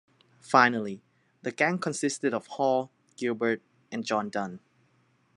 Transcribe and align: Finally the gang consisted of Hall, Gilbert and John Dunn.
Finally 0.41 0.99
the 1.43 1.51
gang 1.51 1.77
consisted 1.77 2.33
of 2.33 2.47
Hall, 2.47 2.89
Gilbert 3.17 3.61
and 3.91 4.03
John 4.03 4.29
Dunn. 4.29 4.59